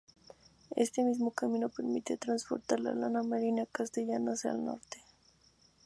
[0.75, 4.97] Este mismo camino permitía transportar la lana merina castellana hacia el norte.